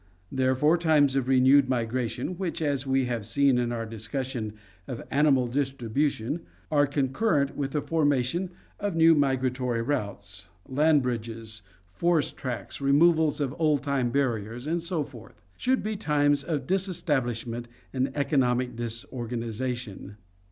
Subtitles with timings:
[0.31, 4.53] Therefore times of renewed mi gration, which, as we have seen in our discussion
[4.87, 6.39] of animal distri bution,
[6.71, 11.61] are concurrent with the formation of new migratory routes— land bridges,
[11.93, 17.67] forest tracts, removal of old time barriers, and so forth— should be times of disestablishment
[17.93, 20.15] and economic disorgani zation.